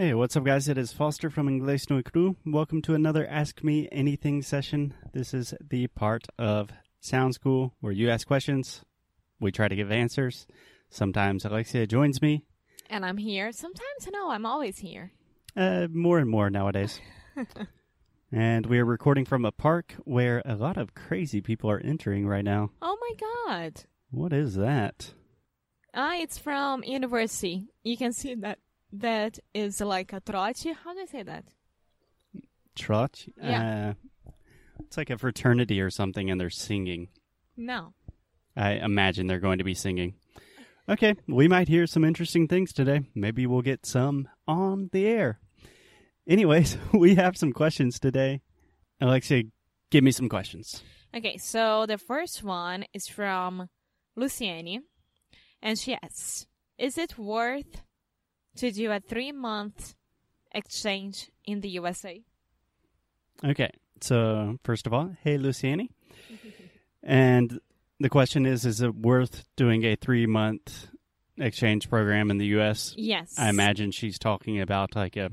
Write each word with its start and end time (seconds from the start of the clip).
Hey, 0.00 0.14
what's 0.14 0.36
up, 0.36 0.44
guys? 0.44 0.68
It 0.68 0.78
is 0.78 0.92
Foster 0.92 1.28
from 1.28 1.48
Inglés 1.48 1.90
no 1.90 2.00
Cru. 2.04 2.36
Welcome 2.46 2.82
to 2.82 2.94
another 2.94 3.26
Ask 3.26 3.64
Me 3.64 3.88
Anything 3.90 4.42
session. 4.42 4.94
This 5.12 5.34
is 5.34 5.54
the 5.60 5.88
part 5.88 6.28
of 6.38 6.70
Sound 7.00 7.34
School 7.34 7.74
where 7.80 7.92
you 7.92 8.08
ask 8.08 8.24
questions, 8.24 8.84
we 9.40 9.50
try 9.50 9.66
to 9.66 9.74
give 9.74 9.90
answers. 9.90 10.46
Sometimes 10.88 11.44
Alexia 11.44 11.84
joins 11.88 12.22
me, 12.22 12.44
And 12.88 13.04
I'm 13.04 13.16
here. 13.16 13.50
Sometimes, 13.50 14.08
no, 14.12 14.30
I'm 14.30 14.46
always 14.46 14.78
here. 14.78 15.10
uh, 15.56 15.88
more 15.90 16.20
and 16.20 16.30
more 16.30 16.48
nowadays. 16.48 17.00
and 18.32 18.66
we 18.66 18.78
are 18.78 18.84
recording 18.84 19.24
from 19.24 19.44
a 19.44 19.50
park 19.50 19.96
where 20.04 20.42
a 20.44 20.54
lot 20.54 20.76
of 20.76 20.94
crazy 20.94 21.40
people 21.40 21.68
are 21.72 21.80
entering 21.80 22.24
right 22.24 22.44
now. 22.44 22.70
Oh 22.80 22.96
my 23.00 23.48
god. 23.48 23.82
What 24.12 24.32
is 24.32 24.54
that? 24.54 25.12
Ah, 25.92 26.14
it's 26.14 26.38
from 26.38 26.84
university. 26.84 27.66
You 27.82 27.96
can 27.96 28.12
see 28.12 28.36
that 28.36 28.60
that 28.92 29.38
is 29.54 29.80
like 29.80 30.12
a 30.12 30.20
trote. 30.20 30.74
How 30.84 30.94
do 30.94 31.00
I 31.00 31.06
say 31.06 31.22
that? 31.22 31.44
Trot? 32.74 33.24
Yeah. 33.42 33.94
Uh, 34.26 34.32
it's 34.80 34.96
like 34.96 35.10
a 35.10 35.18
fraternity 35.18 35.80
or 35.80 35.90
something, 35.90 36.30
and 36.30 36.40
they're 36.40 36.50
singing. 36.50 37.08
No. 37.56 37.94
I 38.56 38.72
imagine 38.72 39.26
they're 39.26 39.40
going 39.40 39.58
to 39.58 39.64
be 39.64 39.74
singing. 39.74 40.14
Okay, 40.88 41.14
we 41.26 41.48
might 41.48 41.68
hear 41.68 41.86
some 41.86 42.04
interesting 42.04 42.48
things 42.48 42.72
today. 42.72 43.02
Maybe 43.14 43.46
we'll 43.46 43.62
get 43.62 43.84
some 43.84 44.28
on 44.46 44.88
the 44.92 45.06
air. 45.06 45.38
Anyways, 46.26 46.78
we 46.92 47.16
have 47.16 47.36
some 47.36 47.52
questions 47.52 47.98
today. 47.98 48.40
Alexia, 49.00 49.44
give 49.90 50.02
me 50.02 50.10
some 50.10 50.28
questions. 50.28 50.82
Okay, 51.14 51.36
so 51.36 51.84
the 51.86 51.98
first 51.98 52.42
one 52.42 52.84
is 52.94 53.06
from 53.06 53.68
Luciani, 54.18 54.80
and 55.62 55.78
she 55.78 55.96
asks, 56.02 56.46
"Is 56.78 56.96
it 56.96 57.18
worth 57.18 57.82
to 58.58 58.70
do 58.70 58.90
a 58.90 59.00
three-month 59.00 59.94
exchange 60.52 61.30
in 61.44 61.60
the 61.60 61.70
USA?" 61.70 62.22
Okay, 63.44 63.70
so 64.00 64.58
first 64.64 64.86
of 64.86 64.92
all, 64.92 65.16
hey, 65.22 65.38
Luciani. 65.38 65.88
and 67.02 67.60
the 68.00 68.08
question 68.08 68.46
is 68.46 68.64
Is 68.64 68.80
it 68.80 68.94
worth 68.94 69.44
doing 69.56 69.84
a 69.84 69.96
three 69.96 70.26
month 70.26 70.88
exchange 71.36 71.88
program 71.88 72.30
in 72.30 72.38
the 72.38 72.46
U.S.? 72.46 72.94
Yes. 72.96 73.34
I 73.38 73.48
imagine 73.48 73.90
she's 73.90 74.18
talking 74.18 74.60
about 74.60 74.94
like 74.94 75.16
a 75.16 75.30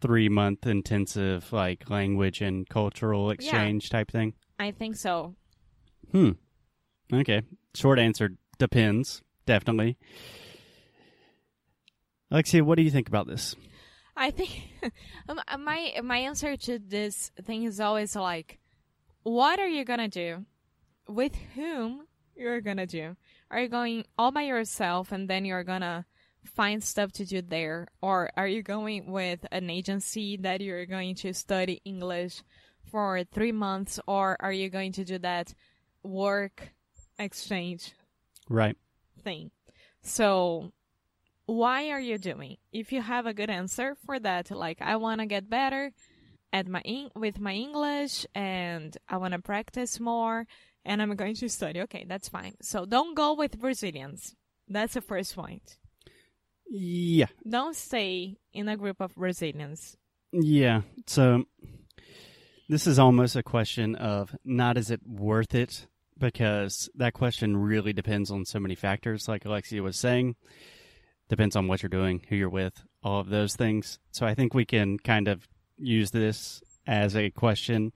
three 0.00 0.28
month 0.28 0.66
intensive, 0.66 1.52
like 1.52 1.88
language 1.88 2.40
and 2.40 2.68
cultural 2.68 3.30
exchange 3.30 3.90
type 3.90 4.10
thing. 4.10 4.34
I 4.58 4.70
think 4.70 4.96
so. 4.96 5.34
Hmm. 6.12 6.32
Okay. 7.12 7.42
Short 7.74 7.98
answer 7.98 8.30
depends. 8.58 9.22
Definitely. 9.46 9.98
Alexia, 12.30 12.64
what 12.64 12.76
do 12.76 12.82
you 12.82 12.90
think 12.90 13.08
about 13.08 13.26
this? 13.26 13.54
I 14.16 14.30
think 14.30 14.50
um, 15.28 15.40
uh, 15.46 15.58
my 15.58 15.94
my 16.02 16.18
answer 16.18 16.56
to 16.56 16.78
this 16.78 17.30
thing 17.44 17.64
is 17.64 17.80
always 17.80 18.16
like, 18.16 18.58
what 19.22 19.58
are 19.58 19.68
you 19.68 19.84
gonna 19.84 20.08
do? 20.08 20.44
With 21.08 21.34
whom 21.54 22.06
you're 22.36 22.60
gonna 22.60 22.86
do? 22.86 23.16
Are 23.50 23.60
you 23.60 23.68
going 23.68 24.04
all 24.18 24.30
by 24.32 24.42
yourself 24.42 25.12
and 25.12 25.28
then 25.28 25.44
you're 25.44 25.64
gonna 25.64 26.06
find 26.44 26.82
stuff 26.82 27.10
to 27.12 27.24
do 27.24 27.40
there, 27.42 27.88
or 28.02 28.30
are 28.36 28.46
you 28.46 28.62
going 28.62 29.10
with 29.10 29.44
an 29.50 29.70
agency 29.70 30.36
that 30.38 30.60
you're 30.60 30.86
going 30.86 31.14
to 31.16 31.32
study 31.32 31.80
English 31.84 32.42
for 32.90 33.24
three 33.32 33.52
months, 33.52 33.98
or 34.06 34.36
are 34.40 34.52
you 34.52 34.68
going 34.68 34.92
to 34.92 35.04
do 35.04 35.18
that 35.18 35.54
work 36.02 36.74
exchange 37.18 37.92
Right. 38.48 38.76
thing. 39.22 39.50
So, 40.02 40.72
why 41.46 41.90
are 41.90 42.00
you 42.00 42.18
doing? 42.18 42.56
If 42.72 42.92
you 42.92 43.02
have 43.02 43.26
a 43.26 43.34
good 43.34 43.50
answer 43.50 43.96
for 44.06 44.18
that, 44.18 44.50
like 44.50 44.80
I 44.80 44.96
want 44.96 45.20
to 45.20 45.26
get 45.26 45.50
better 45.50 45.92
at 46.52 46.68
my 46.68 46.80
Eng- 46.84 47.10
with 47.16 47.40
my 47.40 47.52
English 47.52 48.26
and 48.34 48.96
I 49.08 49.16
want 49.16 49.32
to 49.32 49.40
practice 49.40 50.00
more 50.00 50.46
and 50.84 51.02
I'm 51.02 51.14
going 51.16 51.34
to 51.36 51.48
study. 51.48 51.80
Okay, 51.82 52.04
that's 52.08 52.28
fine. 52.28 52.54
So, 52.62 52.84
don't 52.84 53.14
go 53.14 53.34
with 53.34 53.58
Brazilians. 53.58 54.34
That's 54.68 54.94
the 54.94 55.00
first 55.00 55.34
point. 55.34 55.78
Yeah. 56.68 57.26
Don't 57.48 57.76
stay 57.76 58.36
in 58.52 58.68
a 58.68 58.76
group 58.76 59.00
of 59.00 59.14
Brazilians. 59.14 59.96
Yeah. 60.32 60.82
So 61.06 61.44
this 62.68 62.86
is 62.86 62.98
almost 62.98 63.36
a 63.36 63.42
question 63.42 63.94
of 63.94 64.34
not 64.44 64.76
is 64.76 64.90
it 64.90 65.00
worth 65.06 65.54
it 65.54 65.86
because 66.18 66.88
that 66.94 67.12
question 67.12 67.56
really 67.56 67.92
depends 67.92 68.30
on 68.30 68.44
so 68.44 68.58
many 68.58 68.74
factors 68.74 69.28
like 69.28 69.44
Alexia 69.44 69.82
was 69.82 69.98
saying. 69.98 70.36
Depends 71.34 71.56
on 71.56 71.66
what 71.66 71.82
you're 71.82 71.90
doing, 71.90 72.22
who 72.28 72.36
you're 72.36 72.48
with, 72.48 72.84
all 73.02 73.18
of 73.18 73.28
those 73.28 73.56
things. 73.56 73.98
So 74.12 74.24
I 74.24 74.36
think 74.36 74.54
we 74.54 74.64
can 74.64 75.00
kind 75.00 75.26
of 75.26 75.48
use 75.76 76.12
this 76.12 76.62
as 76.86 77.16
a 77.16 77.30
question. 77.30 77.90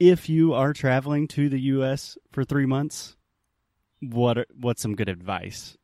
If 0.00 0.30
you 0.30 0.54
are 0.54 0.72
traveling 0.72 1.28
to 1.28 1.50
the 1.50 1.60
US 1.60 2.16
for 2.30 2.44
3 2.44 2.64
months, 2.64 3.14
what 4.00 4.38
are, 4.38 4.46
what's 4.58 4.80
some 4.80 4.96
good 4.96 5.10
advice? 5.10 5.76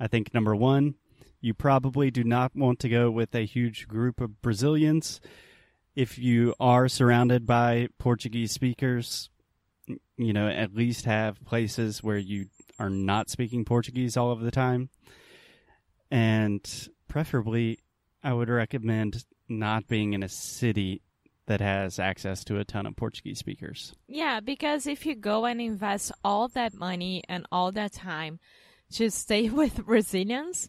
I 0.00 0.06
think 0.06 0.32
number 0.32 0.56
1, 0.56 0.94
you 1.42 1.52
probably 1.52 2.10
do 2.10 2.24
not 2.24 2.56
want 2.56 2.78
to 2.78 2.88
go 2.88 3.10
with 3.10 3.34
a 3.34 3.44
huge 3.44 3.86
group 3.86 4.18
of 4.18 4.40
Brazilians. 4.40 5.20
If 5.94 6.18
you 6.18 6.54
are 6.58 6.88
surrounded 6.88 7.44
by 7.44 7.88
Portuguese 7.98 8.52
speakers, 8.52 9.28
you 10.16 10.32
know, 10.32 10.48
at 10.48 10.74
least 10.74 11.04
have 11.04 11.44
places 11.44 12.02
where 12.02 12.16
you 12.16 12.46
are 12.78 12.88
not 12.88 13.28
speaking 13.28 13.66
Portuguese 13.66 14.16
all 14.16 14.32
of 14.32 14.40
the 14.40 14.50
time. 14.50 14.88
And 16.10 16.88
preferably, 17.08 17.78
I 18.22 18.32
would 18.32 18.48
recommend 18.48 19.24
not 19.48 19.88
being 19.88 20.12
in 20.12 20.22
a 20.22 20.28
city 20.28 21.02
that 21.46 21.60
has 21.60 21.98
access 21.98 22.44
to 22.44 22.58
a 22.58 22.64
ton 22.64 22.86
of 22.86 22.94
Portuguese 22.96 23.38
speakers. 23.38 23.94
Yeah, 24.06 24.40
because 24.40 24.86
if 24.86 25.04
you 25.04 25.16
go 25.16 25.46
and 25.46 25.60
invest 25.60 26.12
all 26.22 26.48
that 26.48 26.74
money 26.74 27.24
and 27.28 27.46
all 27.50 27.72
that 27.72 27.92
time 27.92 28.38
to 28.92 29.10
stay 29.10 29.48
with 29.60 29.84
Brazilians, 29.84 30.68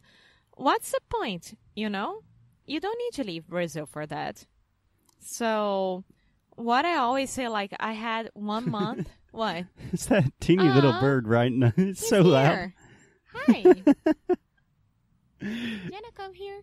what's 0.56 0.92
the 0.92 1.00
point? 1.10 1.58
You 1.76 1.90
know? 1.90 2.22
You 2.66 2.80
don't 2.80 2.98
need 2.98 3.14
to 3.22 3.24
leave 3.24 3.48
Brazil 3.48 3.86
for 3.86 4.06
that. 4.06 4.46
So, 5.20 6.04
what 6.56 6.86
I 6.86 6.96
always 6.96 7.30
say, 7.30 7.48
like, 7.48 7.74
I 7.80 7.94
had 7.94 8.30
one 8.34 8.70
month. 8.70 9.10
what? 9.32 9.66
It's 9.92 10.08
that 10.08 10.32
teeny 10.40 10.64
little 10.64 10.92
uh-huh. 10.92 11.02
bird, 11.02 11.28
right? 11.28 11.52
now. 11.52 11.74
it's 11.78 12.08
so 12.10 12.22
loud. 12.22 12.74
Hi. 13.34 13.76
Jenna, 15.42 16.12
come 16.14 16.34
here. 16.34 16.62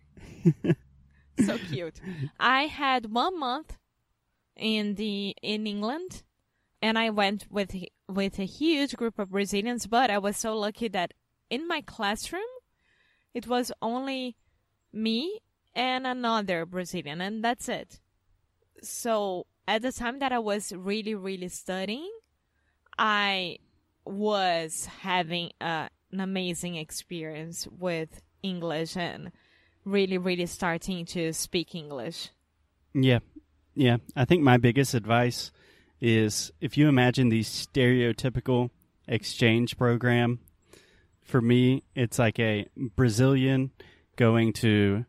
so 1.45 1.57
cute. 1.57 1.99
I 2.39 2.63
had 2.63 3.11
one 3.11 3.39
month 3.39 3.77
in 4.55 4.95
the 4.95 5.35
in 5.41 5.67
England, 5.67 6.23
and 6.81 6.97
I 6.97 7.09
went 7.09 7.47
with 7.49 7.75
with 8.07 8.39
a 8.39 8.45
huge 8.45 8.95
group 8.95 9.19
of 9.19 9.31
Brazilians. 9.31 9.87
But 9.87 10.09
I 10.09 10.17
was 10.17 10.37
so 10.37 10.57
lucky 10.57 10.87
that 10.89 11.13
in 11.49 11.67
my 11.67 11.81
classroom, 11.81 12.41
it 13.33 13.47
was 13.47 13.71
only 13.81 14.37
me 14.93 15.41
and 15.75 16.07
another 16.07 16.65
Brazilian, 16.65 17.21
and 17.21 17.43
that's 17.43 17.67
it. 17.69 17.99
So 18.81 19.45
at 19.67 19.81
the 19.81 19.91
time 19.91 20.19
that 20.19 20.31
I 20.31 20.39
was 20.39 20.71
really 20.71 21.15
really 21.15 21.49
studying, 21.49 22.09
I 22.97 23.57
was 24.05 24.85
having 25.01 25.51
a, 25.61 25.89
an 26.11 26.19
amazing 26.19 26.75
experience 26.75 27.67
with 27.67 28.21
English 28.43 28.95
and 28.97 29.31
really, 29.85 30.17
really 30.17 30.45
starting 30.45 31.05
to 31.05 31.33
speak 31.33 31.75
English. 31.75 32.29
Yeah. 32.93 33.19
Yeah. 33.75 33.97
I 34.15 34.25
think 34.25 34.43
my 34.43 34.57
biggest 34.57 34.93
advice 34.93 35.51
is 36.01 36.51
if 36.61 36.77
you 36.77 36.87
imagine 36.87 37.29
the 37.29 37.41
stereotypical 37.41 38.69
exchange 39.07 39.77
program, 39.77 40.39
for 41.23 41.41
me, 41.41 41.83
it's 41.95 42.17
like 42.19 42.39
a 42.39 42.67
Brazilian 42.95 43.71
going 44.15 44.53
to 44.53 45.05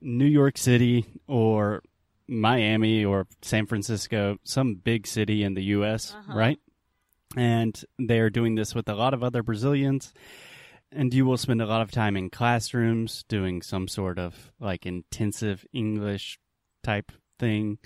New 0.00 0.26
York 0.26 0.56
City 0.56 1.04
or 1.26 1.82
Miami 2.26 3.04
or 3.04 3.26
San 3.42 3.66
Francisco, 3.66 4.38
some 4.44 4.74
big 4.76 5.06
city 5.06 5.42
in 5.42 5.54
the 5.54 5.64
U.S., 5.64 6.14
Uh-huh. 6.14 6.34
right? 6.36 6.58
And 7.36 7.78
they're 7.98 8.30
doing 8.30 8.54
this 8.54 8.74
with 8.74 8.88
a 8.88 8.94
lot 8.94 9.12
of 9.14 9.22
other 9.22 9.42
Brazilians. 9.42 10.12
And 10.90 11.12
you 11.12 11.26
will 11.26 11.36
spend 11.36 11.60
a 11.60 11.66
lot 11.66 11.82
of 11.82 11.90
time 11.90 12.16
in 12.16 12.30
classrooms 12.30 13.24
doing 13.28 13.60
some 13.60 13.88
sort 13.88 14.18
of 14.18 14.52
like 14.58 14.86
intensive 14.86 15.66
English 15.72 16.38
type 16.82 17.12
thing 17.38 17.78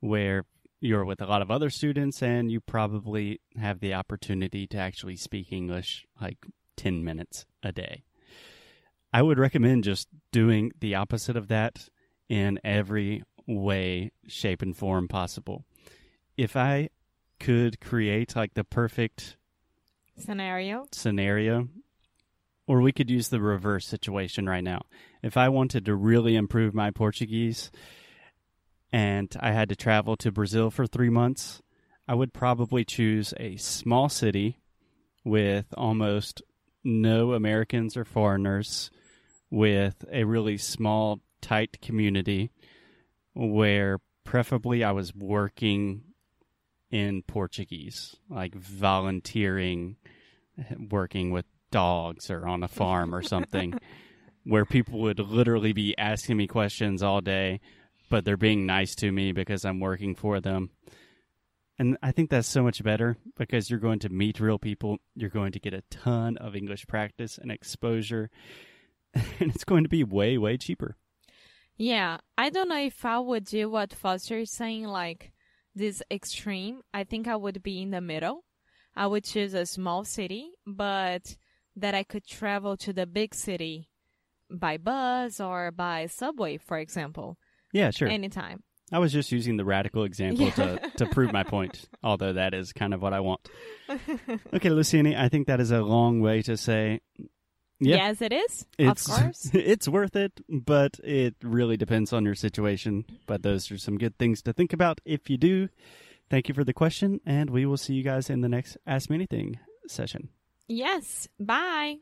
where 0.00 0.44
you're 0.80 1.04
with 1.04 1.20
a 1.20 1.26
lot 1.26 1.42
of 1.42 1.50
other 1.50 1.70
students 1.70 2.22
and 2.22 2.50
you 2.50 2.60
probably 2.60 3.40
have 3.56 3.80
the 3.80 3.94
opportunity 3.94 4.66
to 4.66 4.76
actually 4.76 5.16
speak 5.16 5.52
English 5.52 6.04
like 6.20 6.38
10 6.76 7.04
minutes 7.04 7.46
a 7.62 7.72
day. 7.72 8.04
I 9.12 9.22
would 9.22 9.38
recommend 9.38 9.84
just 9.84 10.08
doing 10.32 10.72
the 10.80 10.94
opposite 10.94 11.36
of 11.36 11.48
that 11.48 11.88
in 12.28 12.60
every 12.62 13.22
way, 13.46 14.12
shape, 14.26 14.62
and 14.62 14.76
form 14.76 15.08
possible. 15.08 15.64
If 16.36 16.56
I 16.56 16.90
could 17.40 17.80
create 17.80 18.36
like 18.36 18.54
the 18.54 18.64
perfect 18.64 19.36
Scenario. 20.16 20.86
scenario, 20.92 21.68
or 22.68 22.82
we 22.82 22.92
could 22.92 23.10
use 23.10 23.30
the 23.30 23.40
reverse 23.40 23.86
situation 23.86 24.46
right 24.46 24.62
now. 24.62 24.82
If 25.22 25.38
I 25.38 25.48
wanted 25.48 25.86
to 25.86 25.94
really 25.96 26.36
improve 26.36 26.74
my 26.74 26.90
Portuguese 26.90 27.70
and 28.92 29.34
I 29.40 29.52
had 29.52 29.70
to 29.70 29.76
travel 29.76 30.16
to 30.18 30.30
Brazil 30.30 30.70
for 30.70 30.86
three 30.86 31.08
months, 31.08 31.62
I 32.06 32.14
would 32.14 32.34
probably 32.34 32.84
choose 32.84 33.32
a 33.38 33.56
small 33.56 34.10
city 34.10 34.60
with 35.24 35.64
almost 35.78 36.42
no 36.84 37.32
Americans 37.32 37.96
or 37.96 38.04
foreigners, 38.04 38.90
with 39.50 40.04
a 40.12 40.24
really 40.24 40.58
small, 40.58 41.20
tight 41.40 41.80
community 41.80 42.50
where 43.34 43.98
preferably 44.24 44.84
I 44.84 44.92
was 44.92 45.14
working 45.14 46.02
in 46.90 47.22
Portuguese, 47.22 48.16
like 48.28 48.54
volunteering, 48.54 49.96
working 50.90 51.30
with 51.30 51.46
dogs 51.70 52.30
or 52.30 52.46
on 52.46 52.62
a 52.62 52.68
farm 52.80 53.14
or 53.14 53.22
something, 53.22 53.78
where 54.44 54.64
people 54.64 55.00
would 55.00 55.18
literally 55.18 55.72
be 55.72 55.96
asking 55.98 56.36
me 56.36 56.46
questions 56.46 57.02
all 57.02 57.20
day, 57.20 57.60
but 58.10 58.24
they're 58.24 58.36
being 58.36 58.66
nice 58.66 58.94
to 58.96 59.12
me 59.12 59.32
because 59.32 59.64
I'm 59.64 59.80
working 59.80 60.14
for 60.14 60.40
them. 60.40 60.70
And 61.78 61.96
I 62.02 62.10
think 62.10 62.30
that's 62.30 62.48
so 62.48 62.62
much 62.62 62.82
better 62.82 63.16
because 63.36 63.70
you're 63.70 63.78
going 63.78 64.00
to 64.00 64.08
meet 64.08 64.40
real 64.40 64.58
people. 64.58 64.98
You're 65.14 65.30
going 65.30 65.52
to 65.52 65.60
get 65.60 65.74
a 65.74 65.84
ton 65.90 66.36
of 66.38 66.56
English 66.56 66.86
practice 66.88 67.38
and 67.38 67.52
exposure, 67.52 68.30
and 69.14 69.54
it's 69.54 69.64
going 69.64 69.84
to 69.84 69.88
be 69.88 70.02
way, 70.02 70.38
way 70.38 70.56
cheaper. 70.56 70.96
Yeah, 71.76 72.18
I 72.36 72.50
don't 72.50 72.68
know 72.68 72.80
if 72.80 73.04
I 73.04 73.20
would 73.20 73.44
do 73.44 73.70
what 73.70 73.94
Foster 73.94 74.38
is 74.38 74.50
saying, 74.50 74.84
like 74.84 75.30
this 75.76 76.02
extreme. 76.10 76.82
I 76.92 77.04
think 77.04 77.28
I 77.28 77.36
would 77.36 77.62
be 77.62 77.80
in 77.80 77.90
the 77.90 78.00
middle. 78.00 78.44
I 78.96 79.06
would 79.06 79.22
choose 79.22 79.54
a 79.54 79.64
small 79.64 80.04
city, 80.04 80.50
but 80.66 81.36
that 81.80 81.94
I 81.94 82.02
could 82.02 82.26
travel 82.26 82.76
to 82.78 82.92
the 82.92 83.06
big 83.06 83.34
city 83.34 83.88
by 84.50 84.76
bus 84.78 85.40
or 85.40 85.70
by 85.70 86.06
subway, 86.06 86.56
for 86.56 86.78
example. 86.78 87.38
Yeah, 87.72 87.90
sure. 87.90 88.08
Anytime. 88.08 88.62
I 88.90 88.98
was 88.98 89.12
just 89.12 89.30
using 89.32 89.56
the 89.58 89.64
radical 89.64 90.04
example 90.04 90.46
yeah. 90.46 90.52
to, 90.52 90.90
to 90.96 91.06
prove 91.06 91.32
my 91.32 91.42
point, 91.42 91.88
although 92.02 92.32
that 92.32 92.54
is 92.54 92.72
kind 92.72 92.94
of 92.94 93.02
what 93.02 93.12
I 93.12 93.20
want. 93.20 93.48
Okay, 94.54 94.70
Luciani, 94.70 95.18
I 95.18 95.28
think 95.28 95.46
that 95.46 95.60
is 95.60 95.70
a 95.70 95.82
long 95.82 96.20
way 96.20 96.42
to 96.42 96.56
say. 96.56 97.00
Yeah, 97.80 97.96
yes, 97.96 98.22
it 98.22 98.32
is. 98.32 98.66
It's, 98.78 99.08
of 99.08 99.14
course. 99.14 99.50
It's 99.54 99.86
worth 99.86 100.16
it, 100.16 100.40
but 100.48 100.98
it 101.04 101.36
really 101.42 101.76
depends 101.76 102.12
on 102.12 102.24
your 102.24 102.34
situation. 102.34 103.04
But 103.26 103.42
those 103.42 103.70
are 103.70 103.78
some 103.78 103.98
good 103.98 104.18
things 104.18 104.42
to 104.42 104.52
think 104.52 104.72
about 104.72 105.00
if 105.04 105.30
you 105.30 105.36
do. 105.36 105.68
Thank 106.30 106.48
you 106.48 106.54
for 106.54 106.64
the 106.64 106.72
question, 106.72 107.20
and 107.24 107.50
we 107.50 107.66
will 107.66 107.76
see 107.76 107.94
you 107.94 108.02
guys 108.02 108.28
in 108.30 108.40
the 108.40 108.48
next 108.48 108.76
Ask 108.86 109.10
Me 109.10 109.16
Anything 109.16 109.58
session. 109.86 110.30
Yes. 110.68 111.28
Bye. 111.40 111.98